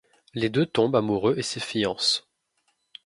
[0.33, 2.27] Les deux tombent amoureux et se fiancent.